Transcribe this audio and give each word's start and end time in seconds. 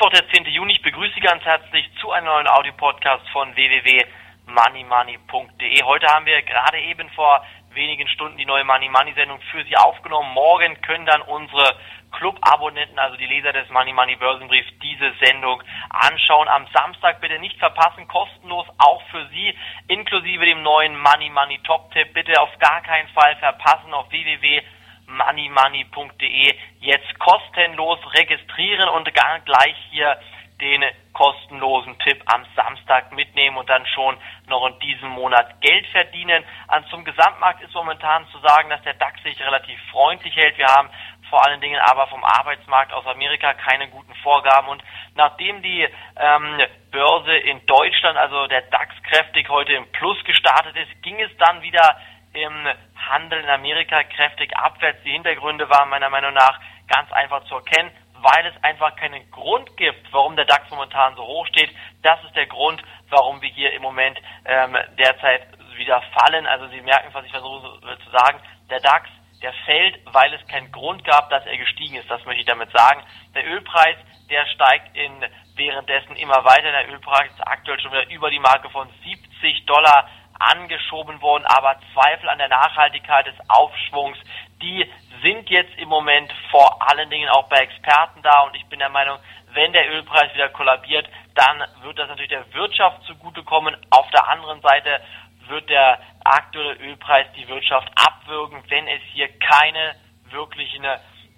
Mittwoch, 0.00 0.18
der 0.18 0.26
10. 0.30 0.46
Juni. 0.46 0.72
Ich 0.72 0.80
begrüße 0.80 1.12
Sie 1.14 1.20
ganz 1.20 1.44
herzlich 1.44 1.86
zu 2.00 2.10
einem 2.10 2.24
neuen 2.24 2.48
Audio-Podcast 2.48 3.28
von 3.34 3.54
www.moneymoney.de. 3.54 5.82
Heute 5.82 6.06
haben 6.06 6.24
wir 6.24 6.40
gerade 6.40 6.80
eben 6.80 7.10
vor 7.10 7.44
wenigen 7.74 8.08
Stunden 8.08 8.38
die 8.38 8.46
neue 8.46 8.64
Money 8.64 8.88
Money 8.88 9.12
Sendung 9.12 9.38
für 9.52 9.62
Sie 9.64 9.76
aufgenommen. 9.76 10.32
Morgen 10.32 10.80
können 10.80 11.04
dann 11.04 11.20
unsere 11.20 11.76
Club-Abonnenten, 12.12 12.98
also 12.98 13.18
die 13.18 13.26
Leser 13.26 13.52
des 13.52 13.68
Money 13.68 13.92
Money 13.92 14.16
Börsenbriefs, 14.16 14.70
diese 14.82 15.12
Sendung 15.22 15.62
anschauen. 15.90 16.48
Am 16.48 16.66
Samstag 16.72 17.20
bitte 17.20 17.38
nicht 17.38 17.58
verpassen, 17.58 18.08
kostenlos 18.08 18.68
auch 18.78 19.02
für 19.10 19.26
Sie, 19.26 19.54
inklusive 19.88 20.46
dem 20.46 20.62
neuen 20.62 20.98
Money 20.98 21.28
Money 21.28 21.58
Top-Tipp. 21.64 22.14
Bitte 22.14 22.40
auf 22.40 22.58
gar 22.58 22.80
keinen 22.80 23.08
Fall 23.08 23.36
verpassen 23.36 23.92
auf 23.92 24.10
www 24.10 24.62
moneymoney.de 25.10 26.54
jetzt 26.80 27.18
kostenlos 27.18 27.98
registrieren 28.14 28.88
und 28.90 29.12
gar 29.14 29.40
gleich 29.40 29.76
hier 29.90 30.16
den 30.60 30.84
kostenlosen 31.12 31.98
Tipp 32.00 32.22
am 32.26 32.44
Samstag 32.54 33.12
mitnehmen 33.12 33.56
und 33.56 33.68
dann 33.68 33.86
schon 33.86 34.16
noch 34.46 34.66
in 34.66 34.78
diesem 34.80 35.08
Monat 35.08 35.60
Geld 35.60 35.86
verdienen. 35.88 36.44
An 36.68 36.84
zum 36.90 37.04
Gesamtmarkt 37.04 37.62
ist 37.62 37.74
momentan 37.74 38.26
zu 38.28 38.38
sagen, 38.38 38.68
dass 38.68 38.82
der 38.82 38.94
DAX 38.94 39.22
sich 39.22 39.40
relativ 39.40 39.78
freundlich 39.90 40.36
hält. 40.36 40.58
Wir 40.58 40.66
haben 40.66 40.90
vor 41.30 41.44
allen 41.46 41.60
Dingen 41.60 41.80
aber 41.80 42.08
vom 42.08 42.24
Arbeitsmarkt 42.24 42.92
aus 42.92 43.06
Amerika 43.06 43.54
keine 43.54 43.88
guten 43.88 44.14
Vorgaben 44.16 44.68
und 44.68 44.82
nachdem 45.14 45.62
die 45.62 45.86
ähm, 46.16 46.60
Börse 46.90 47.36
in 47.36 47.64
Deutschland, 47.66 48.18
also 48.18 48.46
der 48.48 48.62
DAX 48.62 48.94
kräftig 49.04 49.48
heute 49.48 49.72
im 49.72 49.90
Plus 49.92 50.22
gestartet 50.24 50.76
ist, 50.76 51.02
ging 51.02 51.18
es 51.20 51.30
dann 51.38 51.62
wieder 51.62 51.96
im 52.32 52.66
Handel 53.10 53.40
in 53.40 53.48
Amerika 53.48 54.02
kräftig 54.04 54.56
abwärts. 54.56 55.02
Die 55.04 55.12
Hintergründe 55.12 55.68
waren 55.68 55.90
meiner 55.90 56.10
Meinung 56.10 56.32
nach 56.32 56.60
ganz 56.88 57.10
einfach 57.12 57.44
zu 57.44 57.56
erkennen, 57.56 57.90
weil 58.14 58.46
es 58.46 58.64
einfach 58.64 58.96
keinen 58.96 59.30
Grund 59.30 59.76
gibt, 59.76 60.12
warum 60.12 60.36
der 60.36 60.44
DAX 60.44 60.70
momentan 60.70 61.14
so 61.16 61.26
hoch 61.26 61.46
steht. 61.46 61.70
Das 62.02 62.22
ist 62.24 62.36
der 62.36 62.46
Grund, 62.46 62.82
warum 63.08 63.40
wir 63.40 63.48
hier 63.48 63.72
im 63.72 63.82
Moment 63.82 64.18
ähm, 64.44 64.76
derzeit 64.98 65.46
wieder 65.76 66.02
fallen. 66.18 66.46
Also 66.46 66.68
Sie 66.68 66.80
merken, 66.82 67.08
was 67.12 67.24
ich 67.24 67.32
versuche 67.32 67.80
zu 68.04 68.10
sagen. 68.10 68.40
Der 68.70 68.80
DAX, 68.80 69.08
der 69.42 69.52
fällt, 69.64 69.98
weil 70.12 70.32
es 70.34 70.46
keinen 70.48 70.70
Grund 70.70 71.04
gab, 71.04 71.30
dass 71.30 71.44
er 71.46 71.56
gestiegen 71.56 71.96
ist. 71.96 72.10
Das 72.10 72.24
möchte 72.24 72.40
ich 72.40 72.46
damit 72.46 72.70
sagen. 72.70 73.02
Der 73.34 73.46
Ölpreis, 73.46 73.96
der 74.28 74.46
steigt 74.46 74.96
in 74.96 75.24
währenddessen 75.56 76.16
immer 76.16 76.44
weiter. 76.44 76.70
Der 76.70 76.88
Ölpreis 76.90 77.30
ist 77.30 77.46
aktuell 77.46 77.80
schon 77.80 77.92
wieder 77.92 78.08
über 78.10 78.30
die 78.30 78.38
Marke 78.38 78.68
von 78.70 78.88
70 79.02 79.66
Dollar 79.66 80.08
angeschoben 80.40 81.20
worden, 81.20 81.44
aber 81.46 81.76
Zweifel 81.92 82.28
an 82.28 82.38
der 82.38 82.48
Nachhaltigkeit 82.48 83.26
des 83.26 83.36
Aufschwungs, 83.48 84.18
die 84.62 84.90
sind 85.22 85.48
jetzt 85.50 85.76
im 85.78 85.88
Moment 85.88 86.32
vor 86.50 86.78
allen 86.90 87.10
Dingen 87.10 87.28
auch 87.28 87.48
bei 87.48 87.58
Experten 87.58 88.22
da 88.22 88.42
und 88.42 88.56
ich 88.56 88.66
bin 88.66 88.78
der 88.78 88.88
Meinung, 88.88 89.18
wenn 89.52 89.72
der 89.72 89.90
Ölpreis 89.90 90.32
wieder 90.34 90.48
kollabiert, 90.48 91.08
dann 91.34 91.64
wird 91.82 91.98
das 91.98 92.08
natürlich 92.08 92.30
der 92.30 92.52
Wirtschaft 92.54 93.02
zugutekommen. 93.04 93.76
Auf 93.90 94.08
der 94.10 94.28
anderen 94.28 94.60
Seite 94.60 95.00
wird 95.48 95.68
der 95.68 95.98
aktuelle 96.24 96.74
Ölpreis 96.74 97.26
die 97.36 97.48
Wirtschaft 97.48 97.90
abwürgen, 97.96 98.62
wenn 98.68 98.86
es 98.88 99.02
hier 99.12 99.28
keine 99.38 99.96
wirklichen 100.30 100.86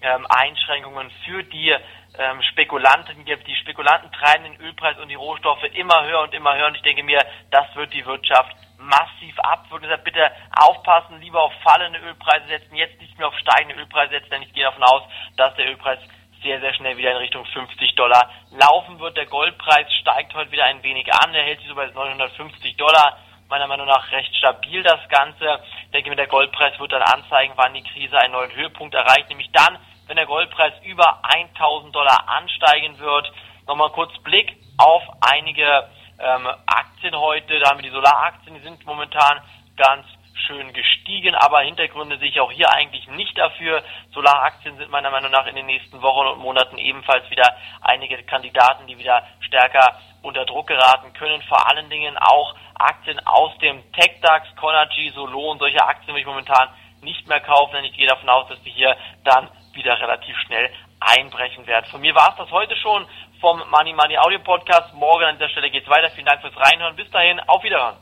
ähm, 0.02 0.26
Einschränkungen 0.28 1.10
für 1.24 1.42
die 1.44 1.70
ähm, 1.70 2.42
Spekulanten 2.42 3.24
gibt. 3.24 3.46
Die 3.46 3.56
Spekulanten 3.56 4.10
treiben 4.12 4.44
den 4.44 4.60
Ölpreis 4.60 4.98
und 4.98 5.08
die 5.08 5.14
Rohstoffe 5.14 5.64
immer 5.74 6.04
höher 6.04 6.22
und 6.22 6.34
immer 6.34 6.56
höher 6.56 6.66
und 6.66 6.76
ich 6.76 6.82
denke 6.82 7.02
mir, 7.02 7.20
das 7.50 7.74
wird 7.74 7.92
die 7.94 8.04
Wirtschaft 8.04 8.54
massiv 8.78 9.38
abwürgen. 9.38 9.88
Deshalb 9.88 10.04
bitte 10.04 10.30
aufpassen, 10.56 11.20
lieber 11.20 11.42
auf 11.42 11.52
fallende 11.62 12.00
Ölpreise 12.00 12.46
setzen, 12.48 12.74
jetzt 12.74 13.00
nicht 13.00 13.16
mehr 13.18 13.28
auf 13.28 13.38
steigende 13.38 13.76
Ölpreise 13.76 14.12
setzen, 14.12 14.30
denn 14.30 14.42
ich 14.42 14.52
gehe 14.52 14.64
davon 14.64 14.82
aus, 14.82 15.02
dass 15.36 15.54
der 15.54 15.68
Ölpreis 15.68 15.98
sehr, 16.42 16.60
sehr 16.60 16.74
schnell 16.74 16.96
wieder 16.96 17.12
in 17.12 17.18
Richtung 17.18 17.44
50 17.46 17.94
Dollar 17.94 18.30
laufen 18.50 18.98
wird. 18.98 19.16
Der 19.16 19.26
Goldpreis 19.26 19.86
steigt 20.00 20.34
heute 20.34 20.50
wieder 20.50 20.64
ein 20.64 20.82
wenig 20.82 21.12
an, 21.12 21.32
der 21.32 21.44
hält 21.44 21.60
sich 21.60 21.68
so 21.68 21.74
bei 21.74 21.86
950 21.86 22.76
Dollar. 22.76 23.18
Meiner 23.48 23.66
Meinung 23.66 23.86
nach 23.86 24.10
recht 24.10 24.34
stabil 24.34 24.82
das 24.82 25.08
Ganze. 25.08 25.60
Ich 25.84 25.90
denke 25.92 26.10
mir, 26.10 26.16
der 26.16 26.26
Goldpreis 26.26 26.78
wird 26.80 26.92
dann 26.92 27.02
anzeigen, 27.02 27.52
wann 27.56 27.74
die 27.74 27.84
Krise 27.84 28.18
einen 28.18 28.32
neuen 28.32 28.54
Höhepunkt 28.54 28.94
erreicht, 28.94 29.28
nämlich 29.28 29.50
dann, 29.52 29.78
Goldpreis 30.32 30.72
über 30.84 31.20
1000 31.24 31.94
Dollar 31.94 32.26
ansteigen 32.26 32.98
wird. 32.98 33.30
Nochmal 33.66 33.90
kurz 33.90 34.16
Blick 34.22 34.56
auf 34.78 35.02
einige 35.20 35.62
ähm, 36.18 36.48
Aktien 36.64 37.14
heute, 37.14 37.58
da 37.58 37.68
haben 37.68 37.80
wir 37.80 37.90
die 37.90 37.94
Solaraktien, 37.94 38.54
die 38.54 38.62
sind 38.62 38.86
momentan 38.86 39.42
ganz 39.76 40.06
schön 40.46 40.72
gestiegen, 40.72 41.34
aber 41.34 41.60
Hintergründe 41.60 42.16
sehe 42.16 42.30
ich 42.30 42.40
auch 42.40 42.50
hier 42.50 42.72
eigentlich 42.72 43.06
nicht 43.08 43.36
dafür. 43.36 43.82
Solaraktien 44.14 44.78
sind 44.78 44.90
meiner 44.90 45.10
Meinung 45.10 45.30
nach 45.30 45.46
in 45.46 45.54
den 45.54 45.66
nächsten 45.66 46.00
Wochen 46.00 46.26
und 46.28 46.38
Monaten 46.38 46.78
ebenfalls 46.78 47.28
wieder 47.28 47.54
einige 47.82 48.16
Kandidaten, 48.22 48.86
die 48.86 48.96
wieder 48.96 49.22
stärker 49.40 50.00
unter 50.22 50.46
Druck 50.46 50.68
geraten 50.68 51.12
können. 51.12 51.42
Vor 51.42 51.70
allen 51.70 51.90
Dingen 51.90 52.16
auch 52.16 52.56
Aktien 52.76 53.20
aus 53.26 53.52
dem 53.58 53.82
TechDAX, 53.92 54.48
Conergy, 54.56 55.10
Solo 55.10 55.50
und 55.50 55.58
solche 55.58 55.84
Aktien 55.84 56.14
will 56.14 56.22
ich 56.22 56.26
momentan 56.26 56.70
nicht 57.02 57.28
mehr 57.28 57.40
kaufen, 57.40 57.74
denn 57.74 57.84
ich 57.84 57.92
gehe 57.92 58.08
davon 58.08 58.30
aus, 58.30 58.48
dass 58.48 58.64
wir 58.64 58.72
hier 58.72 58.96
dann 59.24 59.50
wieder 59.74 59.98
relativ 60.00 60.36
schnell 60.46 60.70
einbrechen 61.00 61.66
werden. 61.66 61.86
Von 61.90 62.00
mir 62.00 62.14
war 62.14 62.30
es 62.30 62.36
das 62.36 62.50
heute 62.50 62.76
schon 62.76 63.06
vom 63.40 63.58
Money 63.70 63.92
Money 63.92 64.18
Audio 64.18 64.38
Podcast. 64.40 64.94
Morgen 64.94 65.24
an 65.24 65.36
dieser 65.36 65.48
Stelle 65.50 65.70
geht's 65.70 65.88
weiter. 65.88 66.10
Vielen 66.10 66.26
Dank 66.26 66.40
fürs 66.40 66.56
Reinhören. 66.56 66.96
Bis 66.96 67.10
dahin, 67.10 67.40
auf 67.40 67.62
Wiederhören. 67.62 67.96